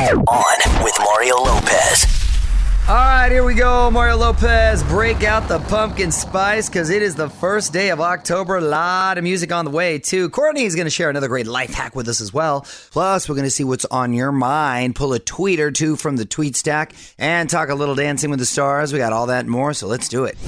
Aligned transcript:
On 0.00 0.82
with 0.82 0.96
Mario 0.98 1.36
Lopez. 1.36 2.06
All 2.88 2.94
right, 2.94 3.30
here 3.30 3.44
we 3.44 3.54
go. 3.54 3.90
Mario 3.90 4.16
Lopez, 4.16 4.82
break 4.84 5.22
out 5.22 5.46
the 5.46 5.58
pumpkin 5.58 6.10
spice 6.10 6.70
because 6.70 6.88
it 6.88 7.02
is 7.02 7.16
the 7.16 7.28
first 7.28 7.74
day 7.74 7.90
of 7.90 8.00
October. 8.00 8.56
A 8.56 8.62
lot 8.62 9.18
of 9.18 9.24
music 9.24 9.52
on 9.52 9.66
the 9.66 9.70
way, 9.70 9.98
too. 9.98 10.30
Courtney 10.30 10.64
is 10.64 10.74
going 10.74 10.86
to 10.86 10.90
share 10.90 11.10
another 11.10 11.28
great 11.28 11.46
life 11.46 11.74
hack 11.74 11.94
with 11.94 12.08
us 12.08 12.22
as 12.22 12.32
well. 12.32 12.62
Plus, 12.92 13.28
we're 13.28 13.34
going 13.34 13.44
to 13.44 13.50
see 13.50 13.62
what's 13.62 13.84
on 13.84 14.14
your 14.14 14.32
mind, 14.32 14.96
pull 14.96 15.12
a 15.12 15.18
tweet 15.18 15.60
or 15.60 15.70
two 15.70 15.96
from 15.96 16.16
the 16.16 16.24
tweet 16.24 16.56
stack, 16.56 16.94
and 17.18 17.50
talk 17.50 17.68
a 17.68 17.74
little 17.74 17.94
dancing 17.94 18.30
with 18.30 18.38
the 18.38 18.46
stars. 18.46 18.94
We 18.94 18.98
got 18.98 19.12
all 19.12 19.26
that 19.26 19.40
and 19.40 19.50
more, 19.50 19.74
so 19.74 19.86
let's 19.86 20.08
do 20.08 20.24
it. 20.24 20.38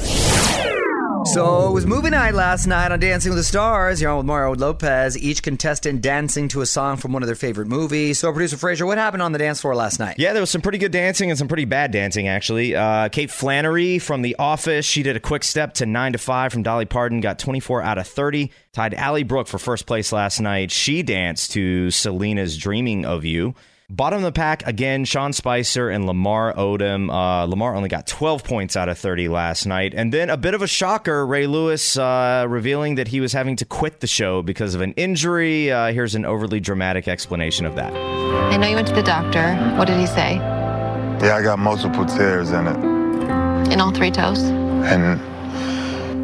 So 1.24 1.68
it 1.68 1.72
was 1.72 1.86
movie 1.86 2.10
night 2.10 2.34
last 2.34 2.66
night 2.66 2.90
on 2.90 2.98
Dancing 2.98 3.30
with 3.30 3.38
the 3.38 3.44
Stars. 3.44 4.00
You're 4.02 4.10
on 4.10 4.16
with 4.18 4.26
Mario 4.26 4.56
Lopez. 4.56 5.16
Each 5.16 5.40
contestant 5.40 6.02
dancing 6.02 6.48
to 6.48 6.62
a 6.62 6.66
song 6.66 6.96
from 6.96 7.12
one 7.12 7.22
of 7.22 7.28
their 7.28 7.36
favorite 7.36 7.68
movies. 7.68 8.18
So, 8.18 8.32
producer 8.32 8.56
Frazier, 8.56 8.86
what 8.86 8.98
happened 8.98 9.22
on 9.22 9.30
the 9.30 9.38
dance 9.38 9.60
floor 9.60 9.76
last 9.76 10.00
night? 10.00 10.16
Yeah, 10.18 10.32
there 10.32 10.42
was 10.42 10.50
some 10.50 10.62
pretty 10.62 10.78
good 10.78 10.90
dancing 10.90 11.30
and 11.30 11.38
some 11.38 11.46
pretty 11.46 11.64
bad 11.64 11.92
dancing, 11.92 12.26
actually. 12.26 12.74
Uh, 12.74 13.08
Kate 13.08 13.30
Flannery 13.30 14.00
from 14.00 14.22
The 14.22 14.34
Office, 14.36 14.84
she 14.84 15.04
did 15.04 15.14
a 15.14 15.20
quick 15.20 15.44
step 15.44 15.74
to 15.74 15.86
9 15.86 16.12
to 16.14 16.18
5 16.18 16.52
from 16.52 16.64
Dolly 16.64 16.86
Parton, 16.86 17.20
got 17.20 17.38
24 17.38 17.82
out 17.82 17.98
of 17.98 18.06
30. 18.08 18.50
Tied 18.72 18.92
Ally 18.94 19.22
Brooke 19.22 19.46
for 19.46 19.58
first 19.58 19.86
place 19.86 20.10
last 20.12 20.40
night. 20.40 20.72
She 20.72 21.04
danced 21.04 21.52
to 21.52 21.90
Selena's 21.92 22.56
Dreaming 22.56 23.04
of 23.04 23.24
You. 23.24 23.54
Bottom 23.92 24.20
of 24.20 24.22
the 24.22 24.32
pack, 24.32 24.66
again, 24.66 25.04
Sean 25.04 25.34
Spicer 25.34 25.90
and 25.90 26.06
Lamar 26.06 26.54
Odom. 26.54 27.10
Uh, 27.12 27.44
Lamar 27.44 27.74
only 27.74 27.90
got 27.90 28.06
12 28.06 28.42
points 28.42 28.74
out 28.74 28.88
of 28.88 28.96
30 28.96 29.28
last 29.28 29.66
night. 29.66 29.92
And 29.94 30.10
then 30.10 30.30
a 30.30 30.38
bit 30.38 30.54
of 30.54 30.62
a 30.62 30.66
shocker, 30.66 31.26
Ray 31.26 31.46
Lewis 31.46 31.98
uh, 31.98 32.46
revealing 32.48 32.94
that 32.94 33.08
he 33.08 33.20
was 33.20 33.34
having 33.34 33.54
to 33.56 33.66
quit 33.66 34.00
the 34.00 34.06
show 34.06 34.40
because 34.40 34.74
of 34.74 34.80
an 34.80 34.92
injury. 34.92 35.70
Uh, 35.70 35.92
here's 35.92 36.14
an 36.14 36.24
overly 36.24 36.58
dramatic 36.58 37.06
explanation 37.06 37.66
of 37.66 37.74
that. 37.74 37.92
I 37.92 38.56
know 38.56 38.66
you 38.66 38.76
went 38.76 38.88
to 38.88 38.94
the 38.94 39.02
doctor. 39.02 39.54
What 39.76 39.88
did 39.88 40.00
he 40.00 40.06
say? 40.06 40.36
Yeah, 40.36 41.36
I 41.38 41.42
got 41.42 41.58
multiple 41.58 42.06
tears 42.06 42.50
in 42.50 42.66
it. 42.66 43.72
In 43.74 43.78
all 43.78 43.92
three 43.92 44.10
toes? 44.10 44.42
And 44.42 45.20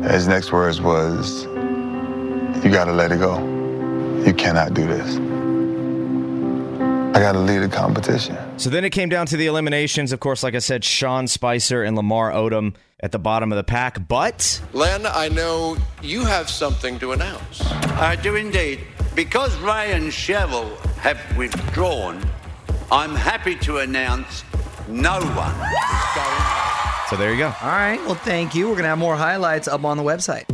his 0.07 0.27
next 0.27 0.53
words 0.53 0.81
was, 0.81 1.45
You 2.65 2.71
gotta 2.71 2.93
let 2.93 3.13
it 3.13 3.19
go. 3.19 3.37
You 4.25 4.33
cannot 4.33 4.73
do 4.73 4.87
this. 4.87 5.38
I 7.19 7.21
gotta 7.21 7.41
lead 7.41 7.63
a 7.63 7.69
competition. 7.69 8.39
So 8.59 8.71
then 8.71 8.85
it 8.85 8.91
came 8.91 9.09
down 9.09 9.27
to 9.27 9.37
the 9.37 9.47
eliminations. 9.47 10.13
Of 10.13 10.21
course, 10.21 10.45
like 10.45 10.55
I 10.55 10.61
said, 10.61 10.85
Sean 10.85 11.27
Spicer 11.27 11.83
and 11.83 11.97
Lamar 11.97 12.31
Odom 12.31 12.77
at 13.01 13.11
the 13.11 13.19
bottom 13.19 13.51
of 13.51 13.57
the 13.57 13.65
pack. 13.65 14.07
But 14.07 14.63
Len, 14.73 15.05
I 15.05 15.27
know 15.27 15.77
you 16.01 16.25
have 16.25 16.49
something 16.49 16.97
to 17.01 17.11
announce. 17.11 17.61
I 17.99 18.15
do 18.15 18.37
indeed. 18.37 18.87
Because 19.17 19.53
Ray 19.57 19.95
and 19.95 20.13
Cheryl 20.13 20.79
have 20.99 21.19
withdrawn, 21.37 22.25
I'm 22.93 23.17
happy 23.17 23.57
to 23.57 23.79
announce 23.79 24.45
no 24.87 25.15
one 25.15 25.57
is 25.57 26.15
going 26.15 26.41
home. 26.41 26.68
So 27.09 27.17
there 27.17 27.33
you 27.33 27.39
go. 27.39 27.47
All 27.47 27.69
right, 27.69 28.01
well, 28.07 28.15
thank 28.15 28.55
you. 28.55 28.67
We're 28.67 28.75
going 28.75 28.85
to 28.85 28.91
have 28.91 28.99
more 28.99 29.17
highlights 29.17 29.67
up 29.69 29.85
on 29.85 29.97
the 29.97 30.03
website. 30.03 30.45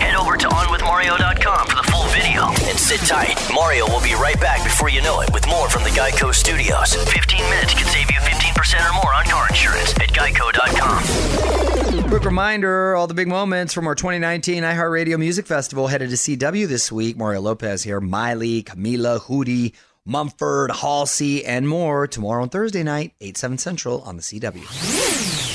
Head 0.00 0.14
over 0.14 0.36
to 0.36 0.48
OnWithMario.com 0.48 1.66
for 1.66 1.76
the 1.76 1.82
full 1.90 2.06
video 2.08 2.48
and 2.68 2.78
sit 2.78 3.00
tight. 3.00 3.36
Mario 3.52 3.86
will 3.86 4.02
be 4.02 4.14
right 4.14 4.38
back 4.40 4.62
before 4.64 4.90
you 4.90 5.00
know 5.02 5.20
it 5.20 5.32
with 5.32 5.46
more 5.48 5.68
from 5.68 5.82
the 5.84 5.90
Geico 5.90 6.34
Studios. 6.34 6.94
15 6.94 7.42
minutes 7.50 7.74
can 7.74 7.86
save 7.86 8.10
you 8.10 8.18
15% 8.18 8.90
or 8.90 8.92
more 9.02 9.14
on 9.14 9.24
car 9.24 9.48
insurance 9.48 9.92
at 9.94 10.10
Geico.com. 10.10 12.08
Quick 12.08 12.24
reminder 12.24 12.94
all 12.94 13.06
the 13.06 13.14
big 13.14 13.28
moments 13.28 13.72
from 13.72 13.86
our 13.86 13.94
2019 13.94 14.62
iHeartRadio 14.62 15.18
Music 15.18 15.46
Festival 15.46 15.86
headed 15.86 16.10
to 16.10 16.16
CW 16.16 16.66
this 16.68 16.92
week. 16.92 17.16
Mario 17.16 17.40
Lopez 17.40 17.82
here, 17.82 18.00
Miley, 18.00 18.62
Camila, 18.62 19.20
Hootie, 19.20 19.72
Mumford, 20.04 20.70
Halsey, 20.70 21.44
and 21.44 21.68
more 21.68 22.06
tomorrow 22.06 22.42
on 22.42 22.48
Thursday 22.48 22.82
night, 22.82 23.14
8, 23.20 23.36
7 23.36 23.58
Central 23.58 24.02
on 24.02 24.16
the 24.16 24.22
CW. 24.22 25.51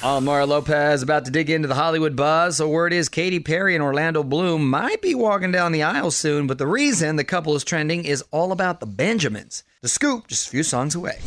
I'm 0.00 0.26
Mario 0.26 0.46
Lopez 0.46 1.02
about 1.02 1.24
to 1.24 1.32
dig 1.32 1.50
into 1.50 1.66
the 1.66 1.74
Hollywood 1.74 2.14
buzz. 2.14 2.58
So, 2.58 2.68
word 2.68 2.92
is 2.92 3.08
Katy 3.08 3.40
Perry 3.40 3.74
and 3.74 3.82
Orlando 3.82 4.22
Bloom 4.22 4.70
might 4.70 5.02
be 5.02 5.12
walking 5.12 5.50
down 5.50 5.72
the 5.72 5.82
aisle 5.82 6.12
soon, 6.12 6.46
but 6.46 6.56
the 6.56 6.68
reason 6.68 7.16
the 7.16 7.24
couple 7.24 7.56
is 7.56 7.64
trending 7.64 8.04
is 8.04 8.22
all 8.30 8.52
about 8.52 8.78
the 8.78 8.86
Benjamins. 8.86 9.64
The 9.80 9.88
scoop, 9.88 10.28
just 10.28 10.46
a 10.46 10.50
few 10.50 10.62
songs 10.62 10.94
away. 10.94 11.18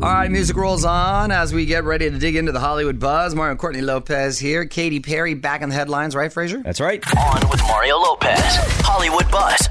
All 0.00 0.12
right, 0.12 0.30
music 0.30 0.56
rolls 0.56 0.84
on 0.84 1.32
as 1.32 1.52
we 1.52 1.66
get 1.66 1.82
ready 1.82 2.08
to 2.08 2.18
dig 2.18 2.36
into 2.36 2.52
the 2.52 2.60
Hollywood 2.60 3.00
buzz. 3.00 3.34
Mario 3.34 3.50
and 3.50 3.58
Courtney 3.58 3.80
Lopez 3.80 4.38
here. 4.38 4.64
Katy 4.64 5.00
Perry 5.00 5.34
back 5.34 5.62
in 5.62 5.70
the 5.70 5.74
headlines, 5.74 6.14
right, 6.14 6.32
Frazier? 6.32 6.62
That's 6.62 6.80
right. 6.80 7.02
On 7.16 7.50
with 7.50 7.62
Mario 7.62 7.96
Lopez. 7.96 8.38
Hollywood 8.84 9.28
Buzz. 9.32 9.68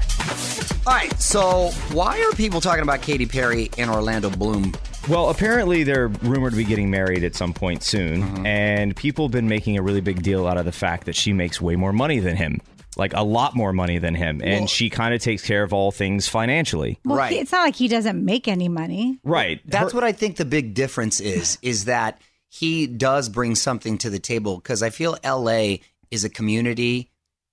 All 0.86 0.92
right, 0.92 1.18
so 1.18 1.70
why 1.92 2.20
are 2.20 2.32
people 2.36 2.60
talking 2.60 2.82
about 2.82 3.00
Katy 3.00 3.24
Perry 3.24 3.70
and 3.78 3.90
Orlando 3.90 4.28
Bloom? 4.28 4.74
Well, 5.08 5.30
apparently 5.30 5.84
they're 5.84 6.08
rumored 6.08 6.52
to 6.52 6.56
be 6.56 6.64
getting 6.64 6.90
married 6.90 7.22
at 7.22 7.34
some 7.36 7.52
point 7.52 7.82
soon, 7.84 8.22
Mm-hmm. 8.22 8.46
and 8.46 8.96
people 8.96 9.26
have 9.26 9.32
been 9.32 9.48
making 9.48 9.78
a 9.78 9.82
really 9.82 10.00
big 10.00 10.22
deal 10.22 10.46
out 10.48 10.56
of 10.58 10.64
the 10.64 10.72
fact 10.72 11.06
that 11.06 11.14
she 11.14 11.32
makes 11.32 11.60
way 11.60 11.76
more 11.76 11.92
money 11.92 12.18
than 12.18 12.36
him. 12.36 12.60
Like 12.96 13.12
a 13.14 13.22
lot 13.22 13.54
more 13.54 13.72
money 13.72 13.98
than 13.98 14.14
him, 14.16 14.40
and 14.42 14.60
Well- 14.62 14.66
she 14.66 14.90
kind 14.90 15.14
of 15.14 15.20
takes 15.20 15.42
care 15.46 15.62
of 15.62 15.72
all 15.72 15.92
things 15.92 16.26
financially. 16.28 16.98
Well, 17.04 17.18
Right. 17.18 17.32
he- 17.32 17.38
it's 17.38 17.52
not 17.52 17.60
like 17.66 17.76
he 17.76 17.86
doesn't 17.88 18.24
make 18.24 18.48
any 18.48 18.68
money. 18.68 19.18
Right. 19.22 19.60
That's 19.66 19.92
Her- 19.92 19.96
what 19.96 20.04
I 20.04 20.12
think 20.12 20.36
the 20.36 20.44
big 20.46 20.74
difference 20.74 21.20
is, 21.20 21.58
is 21.62 21.84
that 21.84 22.20
he 22.48 22.86
does 22.88 23.28
bring 23.28 23.54
something 23.54 23.98
to 23.98 24.10
the 24.10 24.18
table 24.18 24.56
because 24.56 24.82
I 24.82 24.90
feel 24.90 25.18
LA 25.22 25.76
is 26.10 26.24
a 26.24 26.28
community 26.30 27.10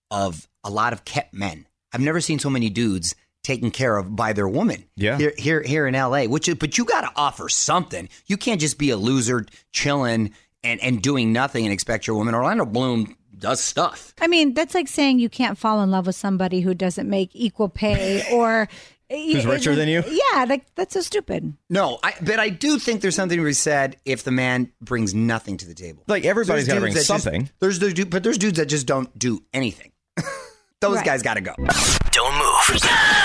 of 0.09 0.47
a 0.63 0.69
lot 0.71 0.93
of 0.93 1.05
kept 1.05 1.33
men. 1.33 1.67
I've 1.91 2.01
never 2.01 2.21
seen 2.21 2.39
so 2.39 2.49
many 2.49 2.69
dudes 2.69 3.13
taken 3.43 3.71
care 3.71 3.97
of 3.97 4.15
by 4.15 4.33
their 4.33 4.47
woman. 4.47 4.85
Yeah. 4.95 5.17
Here 5.17 5.33
here 5.37 5.61
here 5.61 5.87
in 5.87 5.93
LA, 5.93 6.23
which 6.23 6.47
is, 6.47 6.55
but 6.55 6.77
you 6.77 6.85
got 6.85 7.01
to 7.01 7.11
offer 7.15 7.49
something. 7.49 8.09
You 8.27 8.37
can't 8.37 8.59
just 8.61 8.77
be 8.77 8.89
a 8.89 8.97
loser 8.97 9.45
chilling 9.71 10.33
and 10.63 10.79
and 10.81 11.01
doing 11.01 11.33
nothing 11.33 11.65
and 11.65 11.73
expect 11.73 12.07
your 12.07 12.15
woman. 12.15 12.33
Orlando 12.35 12.65
Bloom 12.65 13.15
does 13.37 13.59
stuff. 13.59 14.13
I 14.21 14.27
mean, 14.27 14.53
that's 14.53 14.73
like 14.73 14.87
saying 14.87 15.19
you 15.19 15.27
can't 15.29 15.57
fall 15.57 15.81
in 15.81 15.91
love 15.91 16.07
with 16.07 16.15
somebody 16.15 16.61
who 16.61 16.73
doesn't 16.73 17.09
make 17.09 17.31
equal 17.33 17.67
pay 17.67 18.23
or 18.33 18.69
eh, 19.09 19.33
Who's 19.33 19.45
eh, 19.45 19.49
richer 19.49 19.75
than 19.75 19.89
you? 19.89 20.01
Yeah, 20.07 20.45
like 20.45 20.65
that's 20.75 20.93
so 20.93 21.01
stupid. 21.01 21.53
No, 21.69 21.99
I, 22.01 22.13
but 22.21 22.39
I 22.39 22.47
do 22.47 22.79
think 22.79 23.01
there's 23.01 23.15
something 23.15 23.37
to 23.37 23.43
be 23.43 23.51
said 23.51 23.97
if 24.05 24.23
the 24.23 24.31
man 24.31 24.71
brings 24.79 25.13
nothing 25.13 25.57
to 25.57 25.65
the 25.67 25.73
table. 25.73 26.03
Like 26.07 26.23
everybody's 26.23 26.67
There's 26.67 26.67
got 26.67 26.75
to 26.75 26.79
bring 26.81 26.93
dudes 26.93 27.07
that 27.07 27.13
just- 27.15 27.23
something. 27.25 27.49
there's 27.59 27.79
the 27.79 27.91
du- 27.91 28.05
but 28.05 28.23
there's 28.23 28.37
dudes 28.37 28.57
that 28.59 28.67
just 28.67 28.85
don't 28.87 29.17
do 29.19 29.43
anything. 29.53 29.91
Those 30.79 30.97
Right. 30.97 31.05
guys 31.05 31.21
got 31.21 31.33
to 31.35 31.41
go. 31.41 31.53
Don't 31.57 32.37
move. 32.37 32.52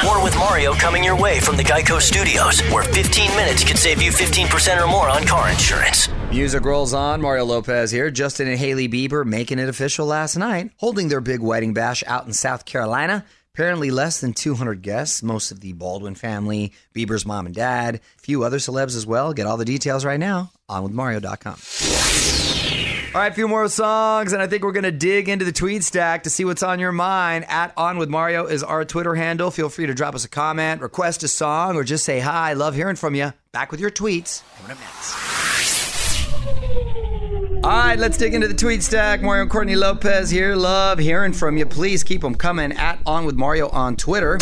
More 0.04 0.22
with 0.22 0.34
Mario 0.36 0.72
coming 0.72 1.04
your 1.04 1.16
way 1.16 1.38
from 1.38 1.56
the 1.56 1.62
Geico 1.62 2.00
Studios, 2.00 2.60
where 2.72 2.82
15 2.82 3.30
minutes 3.36 3.62
could 3.62 3.78
save 3.78 4.02
you 4.02 4.10
15% 4.10 4.82
or 4.82 4.88
more 4.88 5.08
on 5.08 5.24
car 5.24 5.48
insurance. 5.48 6.08
Music 6.30 6.64
rolls 6.64 6.92
on. 6.92 7.20
Mario 7.20 7.44
Lopez 7.44 7.92
here. 7.92 8.10
Justin 8.10 8.48
and 8.48 8.58
Haley 8.58 8.88
Bieber 8.88 9.24
making 9.24 9.60
it 9.60 9.68
official 9.68 10.06
last 10.06 10.36
night, 10.36 10.72
holding 10.78 11.08
their 11.08 11.20
big 11.20 11.40
wedding 11.40 11.72
bash 11.72 12.02
out 12.06 12.26
in 12.26 12.32
South 12.32 12.64
Carolina. 12.64 13.24
Apparently, 13.54 13.90
less 13.92 14.20
than 14.20 14.32
200 14.32 14.82
guests, 14.82 15.22
most 15.22 15.52
of 15.52 15.60
the 15.60 15.72
Baldwin 15.72 16.16
family, 16.16 16.72
Bieber's 16.94 17.24
mom 17.24 17.46
and 17.46 17.54
dad, 17.54 17.96
a 17.96 18.20
few 18.20 18.42
other 18.42 18.58
celebs 18.58 18.96
as 18.96 19.06
well. 19.06 19.32
Get 19.32 19.46
all 19.46 19.56
the 19.56 19.64
details 19.64 20.04
right 20.04 20.20
now 20.20 20.50
on 20.68 20.82
with 20.82 20.92
Mario.com. 20.92 22.57
All 23.14 23.22
right, 23.22 23.32
a 23.32 23.34
few 23.34 23.48
more 23.48 23.66
songs, 23.68 24.34
and 24.34 24.42
I 24.42 24.46
think 24.46 24.62
we're 24.62 24.72
going 24.72 24.84
to 24.84 24.92
dig 24.92 25.30
into 25.30 25.46
the 25.46 25.52
tweet 25.52 25.82
stack 25.82 26.24
to 26.24 26.30
see 26.30 26.44
what's 26.44 26.62
on 26.62 26.78
your 26.78 26.92
mind. 26.92 27.46
At 27.48 27.72
On 27.74 27.96
With 27.96 28.10
Mario 28.10 28.44
is 28.44 28.62
our 28.62 28.84
Twitter 28.84 29.14
handle. 29.14 29.50
Feel 29.50 29.70
free 29.70 29.86
to 29.86 29.94
drop 29.94 30.14
us 30.14 30.26
a 30.26 30.28
comment, 30.28 30.82
request 30.82 31.22
a 31.22 31.28
song, 31.28 31.76
or 31.76 31.84
just 31.84 32.04
say 32.04 32.20
hi. 32.20 32.52
Love 32.52 32.74
hearing 32.74 32.96
from 32.96 33.14
you. 33.14 33.32
Back 33.50 33.70
with 33.70 33.80
your 33.80 33.90
tweets. 33.90 34.42
Coming 34.58 34.72
up 34.72 34.78
next. 34.78 35.14
All 37.64 37.70
right, 37.70 37.98
let's 37.98 38.18
dig 38.18 38.34
into 38.34 38.46
the 38.46 38.54
tweet 38.54 38.82
stack. 38.82 39.22
Mario 39.22 39.42
and 39.42 39.50
Courtney 39.50 39.74
Lopez 39.74 40.28
here. 40.28 40.54
Love 40.54 40.98
hearing 40.98 41.32
from 41.32 41.56
you. 41.56 41.64
Please 41.64 42.04
keep 42.04 42.20
them 42.20 42.34
coming. 42.34 42.72
At 42.72 43.00
On 43.06 43.24
With 43.24 43.36
Mario 43.36 43.70
on 43.70 43.96
Twitter. 43.96 44.38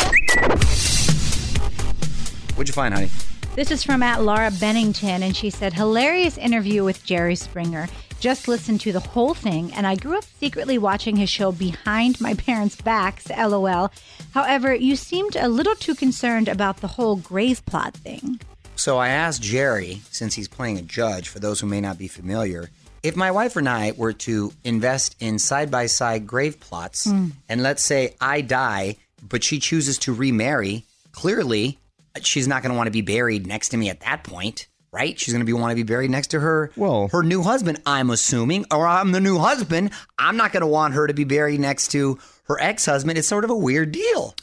What'd 2.57 2.67
you 2.69 2.75
find, 2.75 2.93
honey? 2.93 3.11
This 3.55 3.71
is 3.71 3.85
from 3.85 4.03
at 4.03 4.23
Laura 4.23 4.51
Bennington, 4.51 5.23
and 5.23 5.37
she 5.37 5.51
said, 5.51 5.73
Hilarious 5.73 6.37
interview 6.37 6.83
with 6.85 7.05
Jerry 7.05 7.37
Springer. 7.37 7.89
Just 8.27 8.49
listened 8.49 8.81
to 8.81 8.91
the 8.91 8.99
whole 8.99 9.35
thing, 9.35 9.73
and 9.73 9.87
I 9.87 9.95
grew 9.95 10.19
up 10.19 10.25
secretly 10.41 10.79
watching 10.79 11.15
his 11.15 11.31
show 11.31 11.53
behind 11.53 12.21
my 12.21 12.35
parents' 12.47 12.75
backs, 12.75 13.31
lol. 13.31 13.93
However, 14.35 14.75
you 14.75 14.97
seemed 14.97 15.37
a 15.37 15.47
little 15.47 15.77
too 15.77 15.95
concerned 15.95 16.49
about 16.49 16.79
the 16.79 16.89
whole 16.89 17.15
grave 17.15 17.65
plot 17.67 17.95
thing. 17.95 18.41
So 18.75 18.99
I 18.99 19.11
asked 19.11 19.43
Jerry, 19.43 20.01
since 20.11 20.35
he's 20.35 20.49
playing 20.49 20.77
a 20.77 20.83
judge, 20.83 21.29
for 21.29 21.39
those 21.39 21.61
who 21.61 21.69
may 21.69 21.81
not 21.81 21.99
be 21.99 22.09
familiar, 22.09 22.69
if 23.05 23.15
my 23.15 23.31
wife 23.31 23.55
and 23.55 23.69
I 23.69 23.93
were 23.93 24.15
to 24.15 24.53
invest 24.65 25.15
in 25.21 25.39
side 25.39 25.71
by 25.71 25.87
side 25.87 26.27
grave 26.27 26.59
plots, 26.59 27.09
hmm. 27.09 27.29
and 27.49 27.63
let's 27.63 27.85
say 27.85 28.17
I 28.21 28.41
die, 28.41 28.97
but 29.23 29.45
she 29.45 29.61
chooses 29.61 29.99
to 29.99 30.13
remarry, 30.13 30.85
clearly 31.13 31.79
she's 32.23 32.49
not 32.49 32.65
going 32.65 32.73
to 32.73 32.77
want 32.77 32.89
to 32.89 32.91
be 32.91 33.03
buried 33.03 33.47
next 33.47 33.69
to 33.69 33.77
me 33.77 33.89
at 33.89 34.01
that 34.01 34.25
point. 34.25 34.67
Right? 34.97 35.19
She's 35.21 35.35
going 35.35 35.41
to 35.41 35.47
be 35.47 35.53
want 35.53 35.73
to 35.73 35.77
be 35.77 35.83
buried 35.83 36.11
next 36.11 36.29
to 36.29 36.41
her 36.41 36.71
Well- 36.75 37.09
her 37.13 37.23
new 37.23 37.43
husband, 37.43 37.83
I'm 37.85 38.09
assuming, 38.11 38.65
or 38.73 38.87
I'm 38.87 39.13
the 39.13 39.21
new 39.21 39.39
husband. 39.39 39.91
I'm 40.19 40.37
not 40.39 40.53
going 40.53 40.63
to 40.63 40.67
want 40.67 40.95
her 40.95 41.07
to 41.07 41.13
be 41.15 41.25
buried 41.25 41.61
next 41.61 41.89
to 41.89 42.19
her 42.45 42.59
ex-husband. 42.61 43.19
It's 43.19 43.29
sort 43.29 43.45
of 43.45 43.51
a 43.51 43.57
weird 43.57 43.93
deal. 43.93 44.35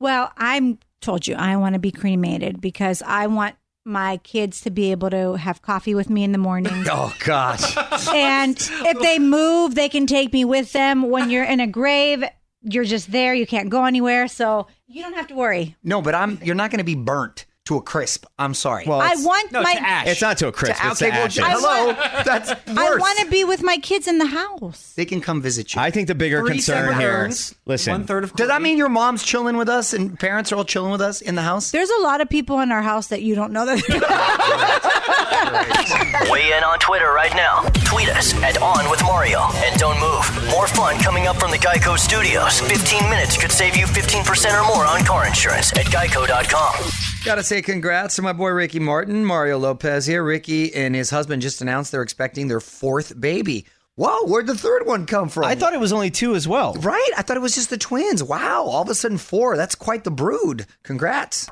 Well, 0.00 0.32
I'm 0.38 0.78
told 1.02 1.26
you 1.26 1.34
I 1.34 1.56
want 1.56 1.74
to 1.74 1.78
be 1.78 1.90
cremated 1.90 2.60
because 2.60 3.02
I 3.04 3.26
want 3.26 3.54
my 3.84 4.16
kids 4.18 4.60
to 4.62 4.70
be 4.70 4.90
able 4.92 5.10
to 5.10 5.34
have 5.34 5.60
coffee 5.62 5.94
with 5.94 6.08
me 6.10 6.24
in 6.24 6.32
the 6.32 6.38
morning. 6.38 6.84
Oh 6.90 7.14
gosh. 7.24 7.76
and 8.14 8.56
if 8.58 8.98
they 9.00 9.18
move, 9.18 9.74
they 9.74 9.88
can 9.88 10.06
take 10.06 10.32
me 10.32 10.44
with 10.44 10.72
them. 10.72 11.10
When 11.10 11.30
you're 11.30 11.44
in 11.44 11.60
a 11.60 11.66
grave, 11.66 12.24
you're 12.62 12.84
just 12.84 13.12
there. 13.12 13.34
You 13.34 13.46
can't 13.46 13.68
go 13.70 13.84
anywhere. 13.84 14.26
So 14.28 14.68
you 14.86 15.02
don't 15.02 15.14
have 15.14 15.26
to 15.28 15.34
worry. 15.34 15.76
no, 15.82 16.00
but 16.02 16.14
I'm 16.14 16.38
you're 16.42 16.54
not 16.54 16.70
going 16.70 16.78
to 16.78 16.84
be 16.84 16.94
burnt 16.94 17.44
to 17.68 17.76
a 17.76 17.82
crisp. 17.82 18.24
I'm 18.38 18.54
sorry. 18.54 18.84
Well, 18.86 19.00
I 19.00 19.14
want 19.18 19.52
no, 19.52 19.62
my. 19.62 19.74
to 19.74 19.80
ash. 19.80 20.06
It's 20.06 20.22
not 20.22 20.38
to 20.38 20.48
a 20.48 20.52
crisp. 20.52 20.80
To- 20.82 20.88
it's 20.88 20.98
to 21.00 21.08
well, 21.10 21.24
ashes. 21.26 21.44
I 21.44 21.50
hello. 21.50 21.86
want- 21.86 21.98
That's 22.24 22.48
worse. 22.48 22.78
I 22.78 22.96
want 22.96 23.18
to 23.20 23.26
be 23.30 23.44
with 23.44 23.62
my 23.62 23.76
kids 23.76 24.08
in 24.08 24.16
the 24.18 24.26
house. 24.26 24.94
They 24.96 25.04
can 25.04 25.20
come 25.20 25.42
visit 25.42 25.74
you. 25.74 25.80
I 25.82 25.90
think 25.90 26.08
the 26.08 26.14
bigger 26.14 26.40
Three 26.40 26.52
concern 26.52 26.84
separate 26.86 26.98
here. 27.00 27.10
urns, 27.12 27.54
Listen, 27.66 27.92
one 27.92 28.04
third 28.04 28.24
of. 28.24 28.32
Does 28.34 28.48
that 28.48 28.62
mean 28.62 28.78
your 28.78 28.88
mom's 28.88 29.22
chilling 29.22 29.56
with 29.58 29.68
us 29.68 29.92
and 29.92 30.18
parents 30.18 30.50
are 30.50 30.56
all 30.56 30.64
chilling 30.64 30.90
with 30.92 31.02
us 31.02 31.20
in 31.20 31.34
the 31.34 31.42
house? 31.42 31.70
There's 31.70 31.90
a 31.90 32.00
lot 32.02 32.20
of 32.22 32.28
people 32.30 32.60
in 32.60 32.72
our 32.72 32.82
house 32.82 33.08
that 33.08 33.20
you 33.22 33.34
don't 33.34 33.52
know 33.52 33.66
that. 33.66 33.78
Weigh 36.30 36.52
in 36.56 36.64
on 36.64 36.78
Twitter 36.78 37.12
right 37.12 37.34
now. 37.34 37.67
Tweet 38.08 38.16
us 38.16 38.34
at 38.42 38.60
On 38.62 38.90
With 38.90 39.02
Mario. 39.02 39.40
And 39.56 39.78
don't 39.78 39.98
move. 40.00 40.50
More 40.50 40.66
fun 40.66 40.98
coming 40.98 41.26
up 41.26 41.36
from 41.36 41.50
the 41.50 41.58
Geico 41.58 41.98
Studios. 41.98 42.60
15 42.60 43.10
minutes 43.10 43.36
could 43.36 43.52
save 43.52 43.76
you 43.76 43.84
15% 43.84 44.58
or 44.58 44.66
more 44.66 44.86
on 44.86 45.04
car 45.04 45.26
insurance 45.26 45.72
at 45.72 45.86
geico.com. 45.86 46.90
Gotta 47.24 47.42
say 47.42 47.60
congrats 47.60 48.16
to 48.16 48.22
my 48.22 48.32
boy 48.32 48.50
Ricky 48.50 48.78
Martin, 48.78 49.24
Mario 49.24 49.58
Lopez 49.58 50.06
here. 50.06 50.24
Ricky 50.24 50.74
and 50.74 50.94
his 50.94 51.10
husband 51.10 51.42
just 51.42 51.60
announced 51.60 51.92
they're 51.92 52.02
expecting 52.02 52.48
their 52.48 52.60
fourth 52.60 53.20
baby. 53.20 53.66
Whoa, 53.96 54.24
where'd 54.26 54.46
the 54.46 54.54
third 54.54 54.86
one 54.86 55.04
come 55.04 55.28
from? 55.28 55.44
I 55.44 55.54
thought 55.54 55.74
it 55.74 55.80
was 55.80 55.92
only 55.92 56.10
two 56.10 56.34
as 56.34 56.46
well. 56.48 56.74
Right? 56.74 57.10
I 57.16 57.22
thought 57.22 57.36
it 57.36 57.40
was 57.40 57.56
just 57.56 57.68
the 57.68 57.76
twins. 57.76 58.22
Wow, 58.22 58.64
all 58.64 58.82
of 58.82 58.88
a 58.88 58.94
sudden 58.94 59.18
four. 59.18 59.56
That's 59.56 59.74
quite 59.74 60.04
the 60.04 60.10
brood. 60.10 60.66
Congrats. 60.82 61.48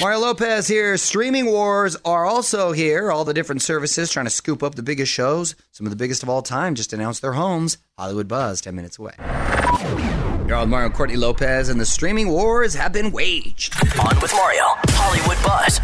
Mario 0.00 0.18
Lopez 0.18 0.66
here. 0.66 0.96
Streaming 0.96 1.46
wars 1.46 1.96
are 2.04 2.26
also 2.26 2.72
here. 2.72 3.10
All 3.10 3.24
the 3.24 3.34
different 3.34 3.62
services 3.62 4.10
trying 4.10 4.26
to 4.26 4.30
scoop 4.30 4.62
up 4.62 4.74
the 4.74 4.82
biggest 4.82 5.12
shows. 5.12 5.54
Some 5.72 5.86
of 5.86 5.90
the 5.90 5.96
biggest 5.96 6.22
of 6.22 6.28
all 6.28 6.42
time 6.42 6.74
just 6.74 6.92
announced 6.92 7.22
their 7.22 7.32
homes. 7.32 7.78
Hollywood 7.98 8.28
Buzz, 8.28 8.60
10 8.60 8.74
minutes 8.74 8.98
away. 8.98 9.14
You're 10.46 10.56
on 10.56 10.68
Mario 10.68 10.90
Courtney 10.90 11.16
Lopez, 11.16 11.68
and 11.68 11.80
the 11.80 11.86
streaming 11.86 12.28
wars 12.28 12.74
have 12.74 12.92
been 12.92 13.12
waged. 13.12 13.74
On 13.98 14.20
With 14.20 14.32
Mario. 14.34 14.64
Hollywood 14.88 15.42
Buzz. 15.42 15.80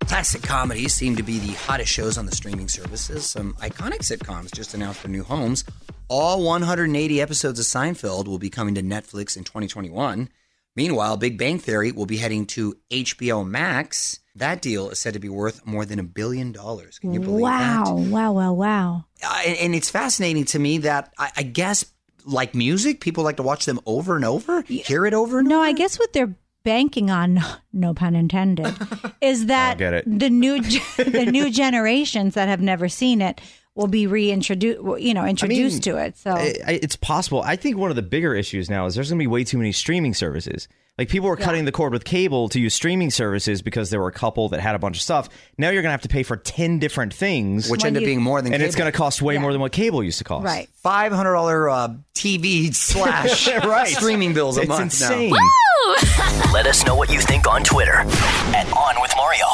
Classic 0.00 0.42
comedies 0.42 0.94
seem 0.94 1.16
to 1.16 1.22
be 1.22 1.38
the 1.38 1.52
hottest 1.52 1.92
shows 1.92 2.18
on 2.18 2.26
the 2.26 2.34
streaming 2.34 2.68
services. 2.68 3.28
Some 3.28 3.54
iconic 3.54 4.00
sitcoms 4.00 4.52
just 4.52 4.74
announced 4.74 5.02
their 5.02 5.10
new 5.10 5.22
homes. 5.24 5.64
All 6.08 6.42
180 6.42 7.20
episodes 7.20 7.58
of 7.58 7.66
Seinfeld 7.66 8.26
will 8.26 8.38
be 8.38 8.50
coming 8.50 8.74
to 8.74 8.82
Netflix 8.82 9.36
in 9.36 9.44
2021. 9.44 10.28
Meanwhile, 10.76 11.18
Big 11.18 11.38
Bang 11.38 11.58
Theory 11.58 11.92
will 11.92 12.06
be 12.06 12.16
heading 12.16 12.46
to 12.46 12.76
HBO 12.90 13.46
Max. 13.46 14.18
That 14.34 14.60
deal 14.60 14.90
is 14.90 14.98
said 14.98 15.12
to 15.14 15.20
be 15.20 15.28
worth 15.28 15.64
more 15.64 15.84
than 15.84 16.00
a 16.00 16.02
billion 16.02 16.50
dollars. 16.50 16.98
Can 16.98 17.14
you 17.14 17.20
believe 17.20 17.42
wow. 17.42 17.84
that? 17.84 17.94
Wow. 18.10 18.32
Wow. 18.32 18.52
Wow. 18.52 19.04
Uh, 19.22 19.42
and, 19.46 19.56
and 19.58 19.74
it's 19.74 19.90
fascinating 19.90 20.44
to 20.46 20.58
me 20.58 20.78
that 20.78 21.12
I, 21.16 21.30
I 21.36 21.42
guess, 21.44 21.84
like 22.26 22.54
music, 22.54 23.00
people 23.00 23.22
like 23.22 23.36
to 23.36 23.42
watch 23.44 23.66
them 23.66 23.78
over 23.86 24.16
and 24.16 24.24
over, 24.24 24.62
hear 24.62 25.06
it 25.06 25.14
over 25.14 25.38
and 25.38 25.48
No, 25.48 25.58
over. 25.58 25.64
I 25.66 25.72
guess 25.72 25.98
what 25.98 26.12
they're 26.12 26.34
banking 26.64 27.10
on, 27.10 27.38
no 27.72 27.94
pun 27.94 28.16
intended, 28.16 28.74
is 29.20 29.46
that 29.46 29.78
get 29.78 29.94
it. 29.94 30.04
the 30.06 30.30
new 30.30 30.60
the 30.96 31.28
new 31.30 31.50
generations 31.50 32.34
that 32.34 32.48
have 32.48 32.60
never 32.60 32.88
seen 32.88 33.20
it 33.20 33.40
will 33.74 33.88
be 33.88 34.06
reintroduced, 34.06 34.80
you 35.02 35.14
know, 35.14 35.24
introduced 35.26 35.82
to 35.84 35.96
it. 35.96 36.16
So 36.16 36.30
I- 36.30 36.54
I- 36.66 36.78
it's 36.82 36.96
possible. 36.96 37.42
I 37.42 37.56
think 37.56 37.76
one 37.76 37.90
of 37.90 37.96
the 37.96 38.02
bigger 38.02 38.34
issues 38.34 38.70
now 38.70 38.86
is 38.86 38.94
there's 38.94 39.10
going 39.10 39.18
to 39.18 39.22
be 39.22 39.26
way 39.26 39.42
too 39.44 39.58
many 39.58 39.72
streaming 39.72 40.14
services. 40.14 40.68
Like 40.96 41.08
people 41.08 41.28
were 41.28 41.36
cutting 41.36 41.64
the 41.64 41.72
cord 41.72 41.92
with 41.92 42.04
cable 42.04 42.48
to 42.50 42.60
use 42.60 42.72
streaming 42.72 43.10
services 43.10 43.62
because 43.62 43.90
there 43.90 43.98
were 43.98 44.06
a 44.06 44.12
couple 44.12 44.50
that 44.50 44.60
had 44.60 44.76
a 44.76 44.78
bunch 44.78 44.96
of 44.98 45.02
stuff. 45.02 45.28
Now 45.58 45.70
you're 45.70 45.82
going 45.82 45.88
to 45.88 45.94
have 45.94 46.02
to 46.02 46.08
pay 46.08 46.22
for 46.22 46.36
10 46.36 46.78
different 46.78 47.12
things, 47.12 47.68
which 47.68 47.80
When 47.82 47.88
end 47.88 47.96
up 47.96 48.02
you- 48.02 48.06
being 48.06 48.22
more 48.22 48.40
than 48.40 48.54
and 48.54 48.62
it's 48.62 48.76
going 48.76 48.90
to 48.90 48.96
cost 48.96 49.20
way 49.20 49.34
Yeah. 49.34 49.40
more 49.40 49.50
than 49.50 49.60
what 49.60 49.72
cable 49.72 50.04
used 50.04 50.18
to 50.18 50.24
cost. 50.24 50.44
right. 50.44 50.68
five 50.84 51.10
hundred 51.10 51.32
dollar 51.32 51.68
uh, 51.68 51.88
TV 52.14 52.72
slash 52.76 53.48
Right. 53.64 53.88
streaming 53.88 54.34
bills 54.34 54.56
a 54.56 54.60
It's 54.60 54.68
month 54.68 54.82
insane. 54.82 55.30
now. 55.30 56.52
Let 56.52 56.68
us 56.68 56.86
know 56.86 56.94
what 56.94 57.10
you 57.10 57.20
think 57.20 57.48
on 57.50 57.64
Twitter 57.64 57.94
at 57.96 58.72
On 58.72 59.02
With 59.02 59.12
Mario. 59.16 59.46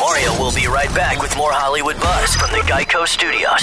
Mario 0.00 0.17
will 0.48 0.54
be 0.54 0.66
right 0.66 0.88
back 0.94 1.20
with 1.20 1.36
more 1.36 1.52
Hollywood 1.52 2.00
Buzz 2.00 2.34
from 2.34 2.50
the 2.52 2.60
Geico 2.60 3.06
Studios. 3.06 3.60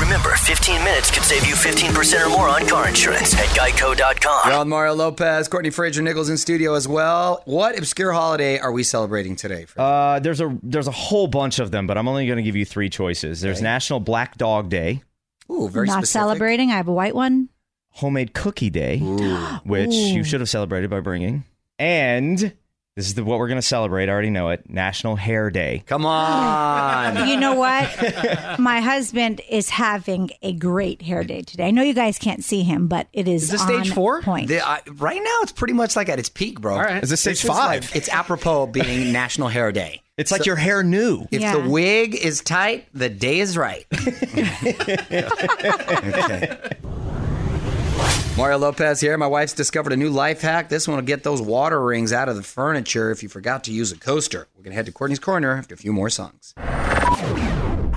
Remember, 0.00 0.30
15 0.36 0.84
minutes 0.84 1.10
could 1.10 1.24
save 1.24 1.44
you 1.44 1.54
15% 1.54 2.24
or 2.24 2.30
more 2.30 2.48
on 2.48 2.64
car 2.68 2.86
insurance 2.88 3.34
at 3.34 3.46
geico.com. 3.48 4.42
You're 4.48 4.56
on 4.60 4.68
Mario 4.68 4.94
Lopez, 4.94 5.48
Courtney 5.48 5.70
Fraser 5.70 6.00
Nichols 6.00 6.28
in 6.30 6.36
studio 6.36 6.74
as 6.74 6.86
well. 6.86 7.42
What 7.44 7.76
obscure 7.76 8.12
holiday 8.12 8.60
are 8.60 8.70
we 8.70 8.84
celebrating 8.84 9.34
today? 9.34 9.66
Uh, 9.76 10.20
there's 10.20 10.40
a 10.40 10.56
there's 10.62 10.86
a 10.86 10.92
whole 10.92 11.26
bunch 11.26 11.58
of 11.58 11.72
them, 11.72 11.88
but 11.88 11.98
I'm 11.98 12.06
only 12.06 12.26
going 12.26 12.36
to 12.36 12.42
give 12.44 12.54
you 12.54 12.64
three 12.64 12.88
choices. 12.88 13.40
There's 13.40 13.60
National 13.60 13.98
Black 13.98 14.38
Dog 14.38 14.68
Day, 14.68 15.02
Ooh, 15.50 15.68
very 15.68 15.88
Not 15.88 15.94
specific. 16.04 16.12
celebrating. 16.12 16.70
I 16.70 16.76
have 16.76 16.86
a 16.88 16.92
white 16.92 17.16
one. 17.16 17.48
Homemade 17.90 18.32
Cookie 18.32 18.70
Day, 18.70 18.98
which 19.64 19.90
you 19.92 20.22
should 20.22 20.38
have 20.40 20.48
celebrated 20.48 20.88
by 20.88 21.00
bringing, 21.00 21.42
and 21.80 22.52
This 22.94 23.06
is 23.06 23.14
the, 23.14 23.24
what 23.24 23.38
we're 23.38 23.48
going 23.48 23.56
to 23.60 23.66
celebrate. 23.66 24.10
I 24.10 24.12
already 24.12 24.28
know 24.28 24.50
it. 24.50 24.68
National 24.68 25.16
Hair 25.16 25.50
Day. 25.50 25.82
Come 25.86 26.04
on. 26.04 27.26
You 27.26 27.38
know 27.38 27.54
what? 27.54 27.88
My 28.58 28.80
husband 28.82 29.40
is 29.48 29.70
having 29.70 30.28
a 30.42 30.52
great 30.52 31.00
hair 31.00 31.24
day 31.24 31.40
today. 31.40 31.68
I 31.68 31.70
know 31.70 31.82
you 31.82 31.94
guys 31.94 32.18
can't 32.18 32.44
see 32.44 32.62
him, 32.62 32.88
but 32.88 33.06
it 33.14 33.26
is, 33.28 33.44
Is 33.44 33.50
this 33.52 33.62
on 33.62 33.68
stage 33.68 33.94
four? 33.94 34.20
point. 34.20 34.48
The- 34.48 34.60
I- 34.60 34.82
right 34.96 35.16
now, 35.24 35.38
it's 35.40 35.52
pretty 35.52 35.72
much 35.72 35.96
like 35.96 36.10
at 36.10 36.18
its 36.18 36.28
peak, 36.28 36.60
bro. 36.60 36.74
All 36.74 36.82
right. 36.82 37.02
Is 37.02 37.08
this 37.08 37.22
stage 37.22 37.36
is 37.42 37.48
five? 37.48 37.84
like- 37.86 37.96
it's 37.96 38.10
apropos 38.10 38.64
of 38.64 38.72
being 38.72 39.10
National 39.14 39.48
Hair 39.48 39.72
Day. 39.72 40.02
It's 40.18 40.30
like 40.30 40.44
your 40.44 40.56
hair 40.56 40.82
new. 40.82 41.26
If 41.30 41.40
Yeah. 41.40 41.56
the 41.56 41.70
wig 41.70 42.14
is 42.14 42.42
tight, 42.42 42.88
the 42.92 43.08
day 43.08 43.40
is 43.40 43.56
right. 43.56 43.86
okay. 45.62 46.58
Mario 48.36 48.56
Lopez 48.58 48.98
here. 49.00 49.16
My 49.18 49.26
wife's 49.26 49.52
discovered 49.52 49.92
a 49.92 49.96
new 49.96 50.08
life 50.08 50.40
hack. 50.40 50.70
This 50.70 50.88
one 50.88 50.96
will 50.96 51.04
get 51.04 51.22
those 51.22 51.42
water 51.42 51.80
rings 51.82 52.12
out 52.14 52.30
of 52.30 52.36
the 52.36 52.42
furniture 52.42 53.10
if 53.10 53.22
you 53.22 53.28
forgot 53.28 53.64
to 53.64 53.72
use 53.72 53.92
a 53.92 53.98
coaster. 53.98 54.48
We're 54.56 54.62
going 54.62 54.72
to 54.72 54.76
head 54.76 54.86
to 54.86 54.92
Courtney's 54.92 55.18
Corner 55.18 55.52
after 55.52 55.74
a 55.74 55.78
few 55.78 55.92
more 55.92 56.08
songs. 56.08 56.54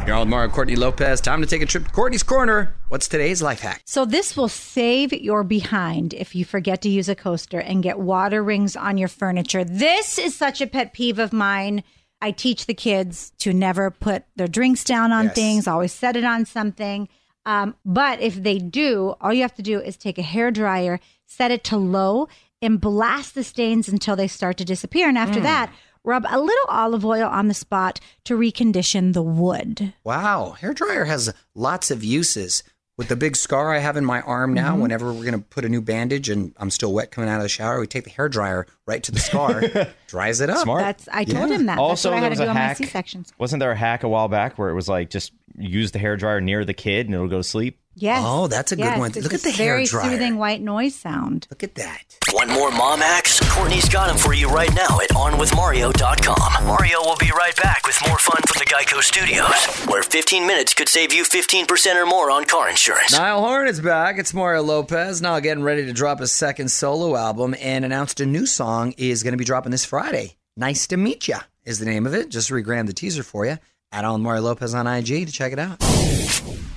You're 0.06 0.13
on 0.13 0.20
with 0.20 0.27
Mario 0.27 0.51
Courtney 0.51 0.75
Lopez. 0.75 1.22
Time 1.22 1.39
to 1.42 1.48
take 1.48 1.62
a 1.62 1.65
trip 1.65 1.86
to 1.86 1.92
Courtney's 1.92 2.22
Corner. 2.22 2.75
What's 2.89 3.08
today's 3.08 3.42
life 3.42 3.62
hack? 3.62 3.82
So 3.86 4.04
this 4.06 4.36
will 4.36 4.50
save 4.50 5.13
your 5.13 5.44
behind 5.46 6.13
if 6.13 6.36
you 6.36 6.44
forget 6.44 6.82
to 6.82 6.89
use 6.89 7.08
a 7.08 7.15
coaster 7.15 7.60
and 7.62 7.82
get 7.82 7.98
water 7.98 8.44
rings 8.44 8.75
on 8.75 8.98
your 8.98 9.08
furniture. 9.08 9.63
This 9.63 10.20
is 10.20 10.36
such 10.36 10.60
a 10.60 10.68
pet 10.68 10.92
peeve 10.94 11.18
of 11.18 11.32
mine. 11.32 11.82
I 12.22 12.32
teach 12.32 12.65
the 12.65 12.74
kids 12.74 13.32
to 13.39 13.54
never 13.54 13.89
put 13.89 14.25
their 14.36 14.48
drinks 14.48 14.84
down 14.84 15.12
on 15.13 15.25
Yes. 15.25 15.36
things, 15.36 15.68
always 15.68 15.94
set 15.94 16.18
it 16.18 16.25
on 16.25 16.46
something. 16.46 17.08
Um, 17.46 17.75
but 17.86 18.20
if 18.22 18.36
they 18.36 18.58
do, 18.58 19.16
all 19.22 19.34
you 19.34 19.42
have 19.44 19.56
to 19.56 19.62
do 19.62 19.80
is 19.80 19.98
take 19.98 20.18
a 20.18 20.24
hair 20.24 20.52
dryer, 20.52 21.00
set 21.25 21.52
it 21.52 21.64
to 21.66 21.78
low, 21.78 22.28
and 22.62 22.82
blast 22.82 23.36
the 23.36 23.44
stains 23.44 23.88
until 23.88 24.16
they 24.16 24.28
start 24.28 24.58
to 24.58 24.66
disappear. 24.66 25.08
And 25.08 25.18
after 25.18 25.40
that, 25.42 25.72
rub 26.04 26.25
a 26.28 26.40
little 26.40 26.66
olive 26.70 27.06
oil 27.06 27.28
on 27.28 27.48
the 27.48 27.54
spot 27.54 28.00
to 28.24 28.36
recondition 28.36 29.14
the 29.14 29.22
wood. 29.24 29.94
Wow, 30.04 30.52
hair 30.52 30.74
dryer 30.74 31.06
has 31.06 31.34
lots 31.54 31.92
of 31.92 32.04
uses. 32.04 32.64
With 32.98 33.10
the 33.10 33.18
big 33.18 33.36
scar 33.36 33.75
I 33.75 33.80
have 33.80 33.98
in 33.98 34.06
my 34.06 34.22
arm 34.22 34.54
now, 34.54 34.72
Mm-hmm. 34.72 34.82
whenever 34.82 35.12
we're 35.12 35.25
going 35.25 35.34
to 35.34 35.40
put 35.50 35.66
a 35.66 35.70
new 35.70 35.82
bandage 35.82 36.30
and 36.30 36.54
I'm 36.58 36.70
still 36.70 36.94
wet 36.94 37.12
coming 37.12 37.30
out 37.30 37.36
of 37.38 37.44
the 37.44 37.50
shower, 37.50 37.78
we 37.82 37.88
take 37.88 38.06
the 38.06 38.10
hair 38.10 38.30
dryer 38.30 38.66
right 38.88 39.04
to 39.04 39.12
the 39.12 39.20
scar, 39.20 39.62
dries 40.08 40.40
it 40.40 40.50
up. 40.50 40.60
Smart. 40.60 40.80
That's 40.82 41.10
I 41.12 41.25
told 41.25 41.52
him 41.52 41.66
that. 41.66 41.78
Also, 41.78 42.10
That's 42.12 42.14
what 42.14 42.18
I 42.18 42.20
there 42.22 42.24
had 42.24 42.30
was 42.30 42.38
to 42.40 42.44
a 42.44 42.46
do 42.46 42.50
on 42.52 42.56
my 42.56 42.62
hack. 42.62 42.78
C 42.78 42.86
sections. 42.86 43.34
Wasn't 43.38 43.60
there 43.60 43.72
a 43.72 43.75
hack 43.75 44.04
a 44.04 44.08
while 44.08 44.30
back 44.30 44.58
where 44.58 44.70
it 44.70 44.75
was 44.75 44.88
like 44.88 45.10
just 45.10 45.34
use 45.58 45.92
the 45.92 46.00
hair 46.00 46.18
dryer 46.18 46.42
near 46.42 46.66
the 46.66 46.74
kid 46.74 47.06
and 47.08 47.16
it'll 47.16 47.28
go 47.28 47.38
to 47.38 47.44
sleep? 47.44 47.80
Yes. 47.98 48.24
Oh, 48.26 48.48
that's 48.48 48.74
a 48.74 48.76
good 48.76 48.84
Yes, 48.84 49.00
one. 49.00 49.12
it's 49.12 49.24
Look 49.24 49.34
at 49.34 49.42
the 49.42 49.52
hair 49.52 49.82
dryer. 49.86 50.02
very 50.04 50.12
soothing 50.18 50.38
white 50.38 50.62
noise 50.62 50.96
sound. 50.96 51.48
Look 51.50 51.64
at 51.64 51.76
that. 51.76 52.18
One 52.34 52.50
more 52.50 52.70
mom 52.70 53.00
hacks? 53.00 53.40
Courtney's 53.50 53.88
got 53.88 54.08
them 54.08 54.18
for 54.18 54.34
you 54.34 54.50
right 54.50 54.74
now 54.76 55.00
at 55.00 55.10
OnWithMario.com. 55.12 56.66
Mario 56.66 57.00
will 57.04 57.16
be 57.18 57.32
right 57.32 57.56
back 57.56 57.88
with 57.88 57.98
more 58.08 58.18
fun 58.20 58.42
from 58.48 58.60
the 58.60 58.66
Geico 58.66 59.02
Studios, 59.02 59.86
where 59.90 60.04
15 60.04 60.46
minutes 60.46 60.74
could 60.74 60.90
save 60.90 61.14
you 61.14 61.24
15% 61.24 61.96
or 61.96 62.06
more 62.06 62.30
on 62.32 62.46
car 62.46 62.70
insurance. 62.70 63.14
Niall 63.14 63.42
Horan 63.42 63.68
is 63.68 63.80
back. 63.80 64.18
It's 64.20 64.34
Mario 64.34 64.62
Lopez. 64.62 65.22
Now 65.22 65.40
getting 65.40 65.64
ready 65.64 65.86
to 65.86 65.94
drop 65.94 66.20
his 66.20 66.32
second 66.32 66.70
solo 66.72 67.16
album 67.16 67.56
and 67.62 67.86
announced 67.86 68.20
a 68.20 68.26
new 68.26 68.46
song 68.46 68.94
is 68.98 69.24
going 69.24 69.34
to 69.34 69.38
be 69.38 69.46
dropping 69.46 69.72
this 69.72 69.86
Friday. 69.86 70.36
Nice 70.58 70.88
to 70.88 70.98
meet 70.98 71.28
ya 71.28 71.40
is 71.64 71.80
the 71.80 71.86
name 71.86 72.06
of 72.06 72.14
it. 72.14 72.30
Just 72.30 72.50
regram 72.50 72.88
the 72.88 72.94
teaser 72.94 73.24
for 73.24 73.46
you. 73.46 73.58
Add 73.92 74.06
on 74.06 74.22
Mario 74.22 74.42
Lopez 74.42 74.74
on 74.74 74.88
IG 74.88 75.25
to 75.25 75.32
check 75.32 75.54
it 75.54 75.60
out. 75.60 75.82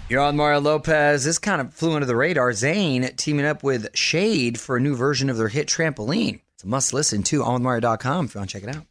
You're 0.09 0.23
on 0.23 0.37
Mario 0.37 0.61
Lopez. 0.61 1.25
This 1.25 1.38
kind 1.38 1.61
of 1.61 1.75
flew 1.75 1.93
under 1.95 2.07
the 2.07 2.17
radar. 2.17 2.50
Zayn 2.53 3.15
teaming 3.17 3.45
up 3.45 3.62
with 3.62 3.95
Shaed 3.95 4.59
for 4.59 4.77
a 4.77 4.81
new 4.81 4.95
version 4.97 5.29
of 5.29 5.37
their 5.37 5.49
hit 5.49 5.67
Trampoline. 5.67 6.41
It's 6.55 6.65
a 6.65 6.69
must 6.69 6.93
listen 6.93 7.23
to 7.25 7.43
onmario.com 7.43 8.27
if 8.27 8.35
you 8.35 8.38
want 8.41 8.50
to 8.50 8.61
check 8.61 8.69
it 8.69 8.75
out. 8.75 8.87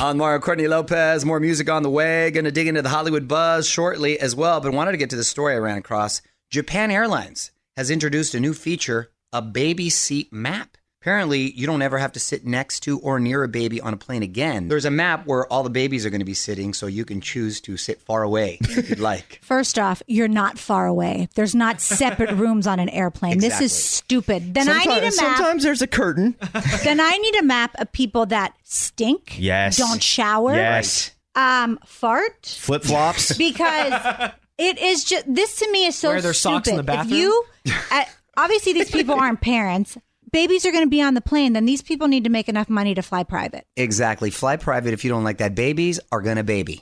On 0.00 0.16
Mario 0.16 0.38
Courtney 0.38 0.68
Lopez, 0.68 1.24
more 1.24 1.40
music 1.40 1.68
on 1.68 1.82
the 1.82 1.90
way. 1.90 2.30
Going 2.30 2.44
to 2.44 2.52
dig 2.52 2.68
into 2.68 2.82
the 2.82 2.88
Hollywood 2.88 3.28
buzz 3.28 3.68
shortly 3.68 4.18
as 4.18 4.34
well, 4.34 4.60
but 4.60 4.72
wanted 4.72 4.92
to 4.92 4.96
get 4.96 5.10
to 5.10 5.16
the 5.16 5.24
story 5.24 5.54
I 5.54 5.58
ran 5.58 5.78
across. 5.78 6.22
Japan 6.50 6.90
Airlines 6.90 7.50
has 7.76 7.90
introduced 7.90 8.34
a 8.34 8.40
new 8.40 8.54
feature, 8.54 9.10
a 9.32 9.42
baby 9.42 9.90
seat 9.90 10.32
map. 10.32 10.77
Apparently, 11.00 11.52
you 11.52 11.64
don't 11.66 11.80
ever 11.82 11.96
have 11.98 12.10
to 12.12 12.20
sit 12.20 12.44
next 12.44 12.80
to 12.80 12.98
or 12.98 13.20
near 13.20 13.44
a 13.44 13.48
baby 13.48 13.80
on 13.80 13.94
a 13.94 13.96
plane 13.96 14.24
again. 14.24 14.66
There's 14.66 14.84
a 14.84 14.90
map 14.90 15.26
where 15.26 15.46
all 15.46 15.62
the 15.62 15.70
babies 15.70 16.04
are 16.04 16.10
going 16.10 16.20
to 16.20 16.24
be 16.24 16.34
sitting, 16.34 16.74
so 16.74 16.88
you 16.88 17.04
can 17.04 17.20
choose 17.20 17.60
to 17.62 17.76
sit 17.76 18.02
far 18.02 18.24
away 18.24 18.58
if 18.62 18.90
you'd 18.90 18.98
like. 18.98 19.38
First 19.44 19.78
off, 19.78 20.02
you're 20.08 20.26
not 20.26 20.58
far 20.58 20.86
away. 20.86 21.28
There's 21.36 21.54
not 21.54 21.80
separate 21.80 22.32
rooms 22.32 22.66
on 22.66 22.80
an 22.80 22.88
airplane. 22.88 23.38
This 23.38 23.60
is 23.60 23.72
stupid. 23.72 24.54
Then 24.54 24.68
I 24.68 24.84
need 24.84 24.98
a 24.98 25.02
map. 25.02 25.12
sometimes 25.14 25.62
there's 25.62 25.82
a 25.82 25.86
curtain. 25.86 26.34
then 26.82 26.98
I 26.98 27.16
need 27.16 27.36
a 27.36 27.44
map 27.44 27.76
of 27.78 27.92
people 27.92 28.26
that 28.26 28.54
stink. 28.64 29.38
Yes. 29.38 29.76
Don't 29.76 30.02
shower. 30.02 30.56
Yes. 30.56 31.12
Um, 31.36 31.78
fart. 31.86 32.44
Flip 32.46 32.82
flops. 32.82 33.38
Because 33.38 34.32
it 34.58 34.78
is 34.78 35.04
just 35.04 35.32
this 35.32 35.60
to 35.60 35.70
me 35.70 35.86
is 35.86 35.94
so 35.96 36.08
Wear 36.08 36.20
their 36.20 36.32
socks 36.32 36.66
in 36.66 36.74
stupid. 36.74 36.86
the 36.86 36.92
If 36.92 36.98
bathroom? 36.98 37.20
you 37.20 37.44
uh, 37.92 38.04
obviously 38.36 38.72
these 38.72 38.90
people 38.90 39.14
aren't 39.14 39.40
parents. 39.40 39.96
Babies 40.30 40.66
are 40.66 40.72
going 40.72 40.84
to 40.84 40.90
be 40.90 41.00
on 41.00 41.14
the 41.14 41.20
plane. 41.20 41.54
Then 41.54 41.64
these 41.64 41.82
people 41.82 42.08
need 42.08 42.24
to 42.24 42.30
make 42.30 42.48
enough 42.48 42.68
money 42.68 42.94
to 42.94 43.02
fly 43.02 43.24
private. 43.24 43.64
Exactly. 43.76 44.30
Fly 44.30 44.56
private 44.56 44.92
if 44.92 45.04
you 45.04 45.10
don't 45.10 45.24
like 45.24 45.38
that. 45.38 45.54
Babies 45.54 46.00
are 46.12 46.20
going 46.20 46.36
to 46.36 46.44
baby. 46.44 46.80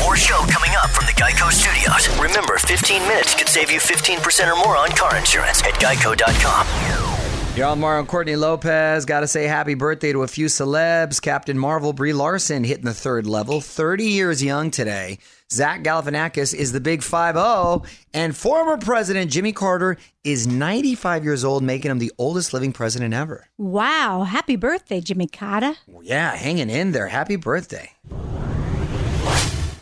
More 0.00 0.16
show 0.16 0.38
coming 0.50 0.74
up 0.82 0.90
from 0.90 1.06
the 1.06 1.12
Geico 1.12 1.52
Studios. 1.52 2.08
Remember, 2.18 2.58
15 2.58 3.02
minutes 3.02 3.34
could 3.34 3.48
save 3.48 3.70
you 3.70 3.78
15% 3.78 4.52
or 4.52 4.56
more 4.56 4.76
on 4.76 4.90
car 4.90 5.16
insurance 5.16 5.62
at 5.62 5.74
geico.com. 5.74 7.13
Mario 7.56 8.00
and 8.00 8.08
Courtney 8.08 8.34
Lopez. 8.34 9.04
Got 9.04 9.20
to 9.20 9.28
say 9.28 9.44
happy 9.44 9.74
birthday 9.74 10.12
to 10.12 10.22
a 10.24 10.28
few 10.28 10.46
celebs. 10.46 11.22
Captain 11.22 11.56
Marvel 11.56 11.92
Brie 11.92 12.12
Larson 12.12 12.64
hitting 12.64 12.84
the 12.84 12.92
third 12.92 13.26
level, 13.26 13.60
30 13.60 14.04
years 14.04 14.42
young 14.42 14.72
today. 14.72 15.18
Zach 15.52 15.84
Galifianakis 15.84 16.52
is 16.52 16.72
the 16.72 16.80
big 16.80 17.00
5-0. 17.00 17.86
And 18.12 18.36
former 18.36 18.76
President 18.76 19.30
Jimmy 19.30 19.52
Carter 19.52 19.96
is 20.24 20.48
95 20.48 21.22
years 21.22 21.44
old, 21.44 21.62
making 21.62 21.92
him 21.92 22.00
the 22.00 22.12
oldest 22.18 22.52
living 22.52 22.72
president 22.72 23.14
ever. 23.14 23.46
Wow! 23.56 24.24
Happy 24.24 24.56
birthday, 24.56 25.00
Jimmy 25.00 25.28
Carter. 25.28 25.74
Yeah, 26.02 26.34
hanging 26.34 26.70
in 26.70 26.90
there. 26.90 27.06
Happy 27.06 27.36
birthday. 27.36 27.92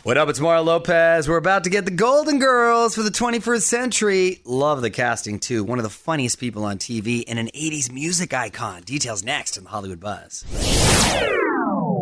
What 0.03 0.17
up? 0.17 0.27
It's 0.27 0.41
Mario 0.41 0.63
Lopez. 0.63 1.29
We're 1.29 1.37
about 1.37 1.63
to 1.63 1.69
get 1.69 1.85
the 1.85 1.91
Golden 1.91 2.37
Girls 2.37 2.93
for 2.93 3.03
the 3.03 3.09
21st 3.09 3.61
century. 3.61 4.41
Love 4.43 4.81
the 4.81 4.89
casting, 4.89 5.39
too. 5.39 5.63
One 5.63 5.79
of 5.79 5.83
the 5.83 5.89
funniest 5.89 6.41
people 6.41 6.65
on 6.65 6.77
TV 6.77 7.23
and 7.25 7.39
an 7.39 7.47
80s 7.55 7.89
music 7.89 8.33
icon. 8.33 8.81
Details 8.81 9.23
next 9.23 9.55
in 9.55 9.63
the 9.63 9.69
Hollywood 9.69 10.01
Buzz. 10.01 10.43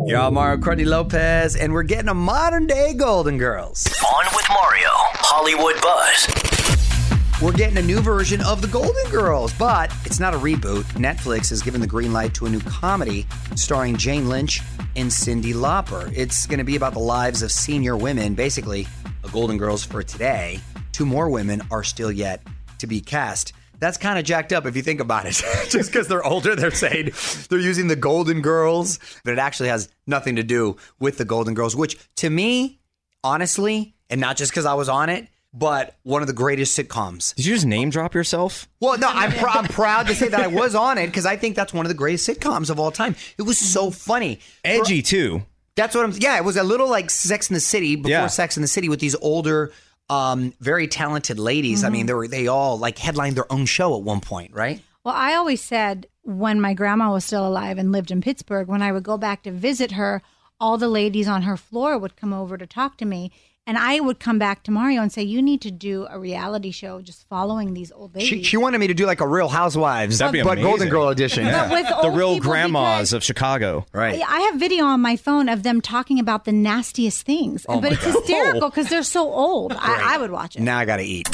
You're 0.04 0.18
all 0.18 0.32
Mario 0.32 0.60
Courtney 0.60 0.84
Lopez, 0.84 1.54
and 1.54 1.72
we're 1.72 1.84
getting 1.84 2.08
a 2.08 2.14
modern 2.14 2.66
day 2.66 2.92
Golden 2.92 3.38
Girls. 3.38 3.86
On 3.86 4.24
with 4.34 4.46
Mario, 4.48 4.88
Hollywood 4.90 5.80
Buzz. 5.80 7.40
We're 7.40 7.52
getting 7.52 7.78
a 7.78 7.82
new 7.82 8.00
version 8.00 8.40
of 8.40 8.62
the 8.62 8.68
Golden 8.68 9.10
Girls, 9.12 9.52
but 9.52 9.92
it's 10.04 10.18
not 10.18 10.34
a 10.34 10.38
reboot. 10.38 10.82
Netflix 10.94 11.50
has 11.50 11.62
given 11.62 11.80
the 11.80 11.86
green 11.86 12.12
light 12.12 12.34
to 12.34 12.46
a 12.46 12.50
new 12.50 12.60
comedy 12.62 13.28
starring 13.54 13.96
Jane 13.96 14.28
Lynch 14.28 14.60
and 14.96 15.10
Cyndi 15.10 15.54
Lauper. 15.54 16.12
It's 16.16 16.46
going 16.46 16.58
to 16.58 16.64
be 16.64 16.76
about 16.76 16.92
the 16.92 17.00
lives 17.00 17.42
of 17.42 17.52
senior 17.52 17.96
women, 17.96 18.34
basically, 18.34 18.86
a 19.24 19.28
Golden 19.28 19.56
Girls 19.56 19.84
for 19.84 20.02
today. 20.02 20.60
Two 20.92 21.06
more 21.06 21.28
women 21.28 21.62
are 21.70 21.82
still 21.82 22.12
yet 22.12 22.42
to 22.78 22.86
be 22.86 23.00
cast. 23.00 23.52
That's 23.78 23.98
kind 23.98 24.18
of 24.18 24.24
jacked 24.24 24.52
up 24.52 24.66
if 24.66 24.76
you 24.76 24.82
think 24.82 25.00
about 25.00 25.26
it. 25.26 25.42
Just 25.68 25.90
because 25.90 26.06
they're 26.06 26.24
older, 26.24 26.54
they're 26.54 26.70
saying 26.70 27.10
they're 27.48 27.58
using 27.58 27.88
the 27.88 27.96
Golden 27.96 28.40
Girls, 28.40 28.98
but 29.24 29.32
it 29.32 29.38
actually 29.38 29.70
has 29.70 29.88
nothing 30.06 30.36
to 30.36 30.42
do 30.42 30.76
with 31.00 31.18
the 31.18 31.24
Golden 31.24 31.54
Girls, 31.54 31.74
which 31.74 31.98
to 32.16 32.30
me, 32.30 32.78
honestly, 33.24 33.96
and 34.08 34.20
not 34.20 34.36
just 34.36 34.52
because 34.52 34.66
I 34.66 34.74
was 34.74 34.88
on 34.88 35.08
it, 35.08 35.26
but 35.52 35.96
one 36.02 36.22
of 36.22 36.28
the 36.28 36.34
greatest 36.34 36.78
sitcoms. 36.78 37.34
Did 37.34 37.46
you 37.46 37.54
just 37.54 37.66
name 37.66 37.90
drop 37.90 38.14
yourself? 38.14 38.68
Well, 38.80 38.98
no, 38.98 39.08
I'm, 39.08 39.32
pr- 39.32 39.48
I'm 39.48 39.64
proud 39.66 40.06
to 40.06 40.14
say 40.14 40.28
that 40.28 40.40
I 40.40 40.46
was 40.46 40.74
on 40.74 40.98
it 40.98 41.06
because 41.06 41.26
I 41.26 41.36
think 41.36 41.56
that's 41.56 41.74
one 41.74 41.84
of 41.84 41.88
the 41.90 41.94
greatest 41.94 42.28
sitcoms 42.28 42.70
of 42.70 42.80
all 42.80 42.90
time. 42.90 43.16
It 43.38 43.42
was 43.42 43.58
so 43.58 43.90
funny. 43.90 44.40
Edgy 44.64 45.02
too. 45.02 45.42
That's 45.74 45.94
what 45.94 46.04
I'm. 46.04 46.12
Yeah, 46.12 46.36
it 46.36 46.44
was 46.44 46.56
a 46.56 46.62
little 46.62 46.88
like 46.88 47.10
Sex 47.10 47.48
in 47.50 47.54
the 47.54 47.60
City 47.60 47.96
before 47.96 48.10
Yeah. 48.10 48.26
Sex 48.26 48.56
in 48.56 48.62
the 48.62 48.68
City 48.68 48.88
with 48.88 49.00
these 49.00 49.14
older, 49.16 49.72
um, 50.10 50.52
very 50.60 50.86
talented 50.86 51.38
ladies. 51.38 51.82
I 51.84 51.88
mean, 51.88 52.06
they 52.06 52.12
were 52.14 52.28
they 52.28 52.46
all 52.46 52.78
like 52.78 52.98
headlined 52.98 53.36
their 53.36 53.50
own 53.50 53.64
show 53.66 53.96
at 53.96 54.02
one 54.02 54.20
point, 54.20 54.52
right? 54.52 54.82
Well, 55.04 55.14
I 55.14 55.34
always 55.34 55.62
said 55.62 56.06
when 56.22 56.60
my 56.60 56.74
grandma 56.74 57.12
was 57.12 57.24
still 57.24 57.46
alive 57.46 57.78
and 57.78 57.90
lived 57.90 58.10
in 58.10 58.20
Pittsburgh, 58.20 58.68
when 58.68 58.82
I 58.82 58.92
would 58.92 59.02
go 59.02 59.16
back 59.16 59.42
to 59.44 59.50
visit 59.50 59.92
her, 59.92 60.22
all 60.60 60.76
the 60.78 60.88
ladies 60.88 61.26
on 61.26 61.42
her 61.42 61.56
floor 61.56 61.96
would 61.98 62.16
come 62.16 62.32
over 62.34 62.56
to 62.58 62.66
talk 62.66 62.96
to 62.98 63.04
me. 63.04 63.32
And 63.64 63.78
I 63.78 64.00
would 64.00 64.18
come 64.18 64.40
back 64.40 64.64
to 64.64 64.72
Mario 64.72 65.02
and 65.02 65.12
say, 65.12 65.22
You 65.22 65.40
need 65.40 65.60
to 65.60 65.70
do 65.70 66.06
a 66.10 66.18
reality 66.18 66.72
show 66.72 67.00
just 67.00 67.28
following 67.28 67.74
these 67.74 67.92
old 67.92 68.12
ladies. 68.14 68.28
She, 68.28 68.42
she 68.42 68.56
wanted 68.56 68.78
me 68.78 68.88
to 68.88 68.94
do 68.94 69.06
like 69.06 69.20
a 69.20 69.26
Real 69.28 69.48
Housewives, 69.48 70.18
That'd 70.18 70.32
be 70.32 70.42
but 70.42 70.54
amazing. 70.58 70.64
Golden 70.68 70.88
Girl 70.88 71.08
edition. 71.10 71.44
But 71.44 71.70
with 71.70 71.86
The 71.86 71.96
old 72.00 72.16
real 72.16 72.34
people 72.34 72.50
grandmas 72.50 72.82
because- 73.10 73.12
of 73.12 73.22
Chicago. 73.22 73.86
Right. 73.92 74.20
I 74.26 74.40
have 74.40 74.56
video 74.56 74.84
on 74.86 75.00
my 75.00 75.14
phone 75.14 75.48
of 75.48 75.62
them 75.62 75.80
talking 75.80 76.18
about 76.18 76.44
the 76.44 76.50
nastiest 76.52 77.24
things, 77.24 77.64
Oh 77.68 77.80
but 77.80 77.90
my 77.90 77.94
it's 77.96 78.04
God. 78.04 78.14
hysterical 78.14 78.64
oh. 78.64 78.70
because 78.70 78.88
they're 78.88 79.04
so 79.04 79.30
old. 79.32 79.72
I, 79.74 80.14
I 80.14 80.18
would 80.18 80.32
watch 80.32 80.56
it. 80.56 80.62
Now 80.62 80.78
I 80.78 80.84
got 80.84 80.96
to 80.96 81.04
eat. 81.04 81.28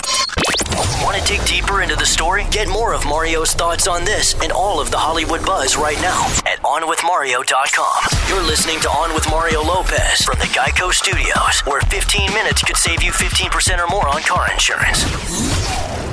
Want 1.03 1.17
to 1.17 1.25
dig 1.25 1.45
deeper 1.47 1.83
into 1.83 1.95
the 1.95 2.05
story? 2.05 2.45
Get 2.51 2.69
more 2.69 2.93
of 2.93 3.05
Mario's 3.07 3.53
thoughts 3.53 3.87
on 3.87 4.05
this 4.05 4.35
and 4.43 4.51
all 4.51 4.81
of 4.81 4.91
the 4.91 4.99
Hollywood 4.99 5.45
buzz 5.47 5.77
right 5.77 6.01
now 6.03 6.27
at 6.45 6.59
OnWithMario.com. 6.63 8.29
You're 8.29 8.47
listening 8.47 8.81
to 8.81 8.89
On 8.91 9.15
with 9.15 9.29
Mario 9.31 9.63
Lopez 9.63 10.23
from 10.23 10.39
the 10.39 10.47
Geico 10.47 10.93
Studios, 10.93 11.61
where 11.67 11.81
15 11.83 12.35
minutes 12.35 12.63
could 12.63 12.77
save 12.77 13.03
you 13.03 13.13
15% 13.13 13.79
or 13.79 13.89
more 13.89 14.09
on 14.09 14.23
car 14.23 14.51
insurance. 14.51 15.68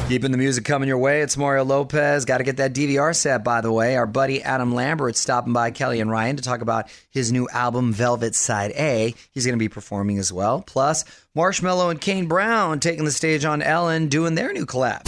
Keeping 0.08 0.32
the 0.32 0.38
music 0.38 0.66
coming 0.66 0.88
your 0.88 1.00
way, 1.00 1.22
it's 1.22 1.36
Mario 1.36 1.64
Lopez. 1.64 2.26
Got 2.26 2.38
to 2.38 2.44
get 2.44 2.58
that 2.58 2.76
DVR 2.76 3.16
set, 3.16 3.44
by 3.44 3.62
the 3.62 3.72
way. 3.72 3.96
Our 3.96 4.06
buddy 4.06 4.40
Adam 4.44 4.76
Lambert 4.76 5.16
stopping 5.16 5.52
by 5.52 5.72
Kelly 5.72 6.00
and 6.00 6.12
Ryan 6.12 6.36
to 6.36 6.44
talk 6.44 6.62
about 6.62 6.92
his 7.10 7.32
new 7.32 7.50
album, 7.50 7.92
Velvet 7.92 8.36
Side 8.36 8.72
A. 8.74 9.16
He's 9.32 9.48
going 9.48 9.58
to 9.58 9.64
be 9.64 9.68
performing 9.68 10.20
as 10.20 10.32
well. 10.32 10.62
Plus, 10.62 11.06
Marshmello 11.36 11.90
and 11.90 12.00
Kane 12.00 12.28
Brown 12.28 12.80
taking 12.80 13.04
the 13.04 13.12
stage 13.12 13.46
on 13.46 13.64
Ellen 13.64 14.08
doing 14.08 14.36
their 14.36 14.54
new 14.54 14.68
collab. 14.68 15.02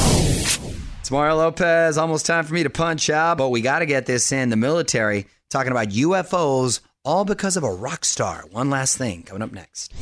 It's 0.99 1.11
Mario 1.11 1.35
Lopez. 1.35 1.99
Almost 1.99 2.25
time 2.25 2.43
for 2.43 2.55
me 2.55 2.63
to 2.63 2.71
punch 2.71 3.11
out, 3.11 3.37
but 3.37 3.49
we 3.49 3.61
got 3.61 3.79
to 3.79 3.85
get 3.85 4.07
this 4.07 4.31
in. 4.31 4.49
The 4.49 4.55
military 4.55 5.27
talking 5.51 5.71
about 5.71 5.89
UFOs, 5.89 6.79
all 7.05 7.23
because 7.23 7.55
of 7.55 7.63
a 7.63 7.71
rock 7.71 8.03
star. 8.03 8.45
One 8.49 8.71
last 8.71 8.97
thing 8.97 9.21
coming 9.21 9.43
up 9.43 9.51
next. 9.51 9.93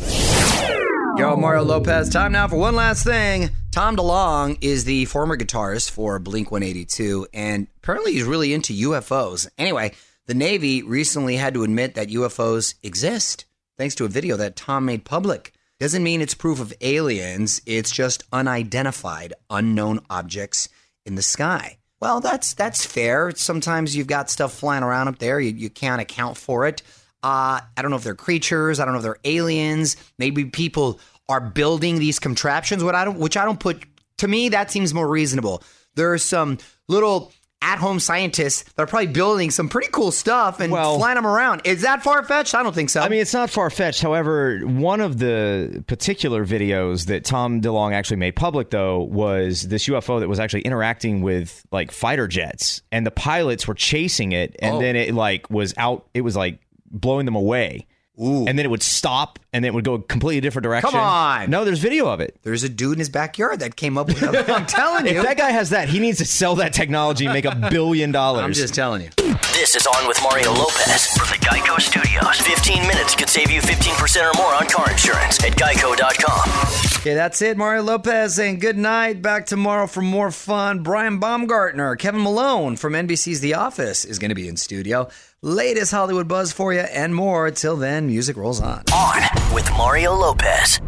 Yo, 1.18 1.34
Mario 1.38 1.64
Lopez. 1.64 2.10
Time 2.10 2.34
now 2.34 2.46
for 2.46 2.58
one 2.58 2.76
last 2.76 3.06
thing. 3.06 3.50
Tom 3.72 3.96
DeLonge 3.96 4.58
is 4.60 4.84
the 4.84 5.06
former 5.06 5.38
guitarist 5.38 5.90
for 5.92 6.20
Blink 6.20 6.52
182, 6.52 7.28
and 7.34 7.68
apparently 7.78 8.12
he's 8.12 8.26
really 8.26 8.54
into 8.54 8.74
UFOs. 8.74 9.48
Anyway, 9.58 9.94
the 10.26 10.34
Navy 10.34 10.84
recently 10.84 11.38
had 11.38 11.54
to 11.54 11.64
admit 11.64 11.96
that 11.96 12.10
UFOs 12.10 12.76
exist 12.84 13.46
thanks 13.78 13.96
to 13.96 14.04
a 14.04 14.10
video 14.10 14.36
that 14.36 14.58
Tom 14.58 14.84
made 14.84 15.06
public. 15.06 15.54
Doesn't 15.80 16.04
mean 16.04 16.20
it's 16.20 16.34
proof 16.34 16.60
of 16.60 16.74
aliens, 16.82 17.62
it's 17.66 17.92
just 17.92 18.24
unidentified, 18.34 19.34
unknown 19.50 20.02
objects 20.10 20.68
in 21.06 21.16
the 21.16 21.22
sky. 21.22 21.78
Well, 22.02 22.20
that's 22.20 22.54
that's 22.54 22.86
fair. 22.86 23.32
Sometimes 23.32 23.96
you've 23.96 24.08
got 24.08 24.30
stuff 24.30 24.54
flying 24.54 24.84
around 24.84 25.08
up 25.08 25.20
there, 25.20 25.40
you, 25.40 25.52
you 25.52 25.70
can't 25.70 26.02
account 26.02 26.36
for 26.36 26.68
it. 26.68 26.82
Uh, 27.26 27.60
I 27.76 27.82
don't 27.82 27.90
know 27.90 27.98
if 27.98 28.04
they're 28.04 28.14
creatures. 28.14 28.80
I 28.80 28.86
don't 28.86 28.94
know 28.94 29.00
if 29.00 29.04
they're 29.04 29.18
aliens. 29.24 29.98
Maybe 30.20 30.46
people 30.46 31.00
are 31.28 31.42
building 31.42 31.98
these 31.98 32.20
contraptions. 32.20 32.84
What 32.84 32.94
I 32.94 33.04
don't, 33.04 33.18
which 33.18 33.36
I 33.36 33.46
don't 33.46 33.60
put. 33.60 33.84
To 34.20 34.28
me, 34.28 34.50
that 34.50 34.70
seems 34.70 34.94
more 34.94 35.08
reasonable. 35.08 35.64
There 35.96 36.14
are 36.14 36.20
some 36.20 36.60
little 36.88 37.32
at-home 37.64 38.00
scientists 38.00 38.62
that 38.76 38.84
are 38.84 38.86
probably 38.86 39.08
building 39.08 39.50
some 39.50 39.70
pretty 39.70 39.88
cool 39.92 40.12
stuff 40.12 40.60
and 40.60 40.72
Well- 40.72 41.00
flying 41.00 41.16
them 41.16 41.26
around. 41.26 41.62
Is 41.64 41.82
that 41.82 42.04
far-fetched? 42.04 42.54
I 42.54 42.62
don't 42.62 42.76
think 42.76 42.92
so. 42.92 43.02
I 43.02 43.10
mean, 43.10 43.22
it's 43.22 43.34
not 43.34 43.50
far 43.50 43.72
fetched. 43.72 44.02
However, 44.04 44.60
one 44.60 45.02
of 45.02 45.18
the 45.18 45.84
particular 45.88 46.46
videos 46.46 47.08
that 47.08 47.26
Tom 47.26 47.62
DeLonge 47.62 47.94
actually 47.94 48.18
made 48.18 48.36
public, 48.36 48.70
though, 48.70 49.00
was 49.02 49.64
this 49.64 49.88
UFO 49.88 50.20
that 50.20 50.30
was 50.30 50.40
actually 50.40 50.62
interacting 50.62 51.22
with 51.24 51.66
like 51.72 51.92
fighter 51.92 52.28
jets, 52.28 52.84
and 52.92 53.04
the 53.04 53.10
pilots 53.12 53.68
were 53.68 53.74
chasing 53.74 54.32
it, 54.32 54.56
and 54.60 54.76
Oh. 54.76 54.80
then 54.80 54.96
it 54.96 55.16
like 55.16 55.50
was 55.50 55.74
out. 55.78 56.06
It 56.14 56.22
was 56.22 56.36
like 56.36 56.60
blowing 57.00 57.26
them 57.26 57.36
away. 57.36 57.86
Ooh. 58.18 58.46
And 58.48 58.58
then 58.58 58.66
it 58.66 58.70
would 58.70 58.82
stop, 58.82 59.40
and 59.52 59.62
then 59.64 59.72
it 59.72 59.74
would 59.74 59.84
go 59.84 59.96
a 59.96 60.02
completely 60.02 60.40
different 60.40 60.64
direction. 60.64 60.90
Come 60.92 61.00
on. 61.02 61.50
no, 61.50 61.66
there's 61.66 61.80
video 61.80 62.08
of 62.08 62.22
it. 62.22 62.38
There's 62.44 62.64
a 62.64 62.70
dude 62.70 62.94
in 62.94 63.00
his 63.00 63.10
backyard 63.10 63.60
that 63.60 63.76
came 63.76 63.98
up 63.98 64.08
with 64.08 64.24
it. 64.24 64.50
I'm 64.50 64.66
telling 64.66 65.06
you. 65.14 65.18
If 65.18 65.24
that 65.24 65.36
guy 65.38 65.52
has 65.52 65.72
that, 65.72 65.90
he 65.90 66.00
needs 66.00 66.20
to 66.20 66.26
sell 66.26 66.56
that 66.56 66.72
technology 66.74 67.26
and 67.26 67.34
make 67.34 67.44
a 67.44 67.68
billion 67.70 68.14
dollars. 68.14 68.44
I'm 68.46 68.54
just 68.54 68.74
telling 68.74 69.02
you. 69.02 69.10
This 69.52 69.76
is 69.76 69.86
On 69.86 70.08
with 70.08 70.18
Mario 70.24 70.54
Lopez 70.54 71.08
from 71.08 71.28
the 71.28 71.46
Geico 71.46 71.80
Studios. 71.82 72.40
15 72.40 72.88
minutes 72.88 73.16
could 73.16 73.28
save 73.30 73.52
you 73.52 73.60
15% 73.60 74.34
or 74.34 74.38
more 74.38 74.54
on 74.56 74.66
car 74.68 74.90
insurance 74.90 75.44
at 75.44 75.52
geico.com. 75.58 76.85
Okay, 77.06 77.14
that's 77.14 77.40
it. 77.44 77.56
Mario 77.56 77.84
Lopez 77.84 78.40
and 78.40 78.60
good 78.60 78.80
night. 78.80 79.22
Back 79.22 79.46
tomorrow 79.46 79.86
for 79.86 80.02
more 80.02 80.32
fun. 80.32 80.82
Brian 80.82 81.20
Baumgartner, 81.20 81.96
Kevin 81.98 82.24
Malone 82.24 82.78
from 82.78 82.94
NBC's 82.94 83.42
The 83.42 83.54
Office 83.54 84.06
is 84.06 84.18
going 84.18 84.30
to 84.30 84.36
be 84.36 84.48
in 84.48 84.58
studio. 84.58 85.08
Latest 85.44 85.92
Hollywood 85.92 86.28
buzz 86.28 86.52
for 86.52 86.74
you 86.74 86.80
and 86.80 87.14
more. 87.14 87.52
Till 87.52 87.76
then, 87.78 88.08
music 88.08 88.36
rolls 88.36 88.60
on. 88.60 88.86
On 88.92 89.54
with 89.54 89.70
Mario 89.78 90.16
Lopez. 90.16 90.82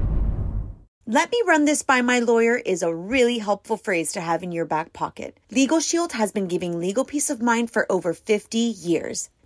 Let 1.05 1.31
me 1.31 1.39
run 1.47 1.65
this 1.65 1.83
by 1.83 2.01
my 2.01 2.17
lawyer 2.17 2.57
is 2.57 2.81
a 2.81 2.91
really 2.91 3.37
helpful 3.37 3.77
phrase 3.77 4.13
to 4.13 4.19
have 4.19 4.41
in 4.41 4.51
your 4.51 4.65
back 4.65 4.93
pocket. 4.93 5.39
Legal 5.51 5.79
Shield 5.79 6.13
has 6.13 6.31
been 6.31 6.47
giving 6.47 6.79
legal 6.79 7.05
peace 7.05 7.29
of 7.29 7.43
mind 7.43 7.69
for 7.69 7.85
over 7.91 8.15
50 8.15 8.57
years. 8.57 9.29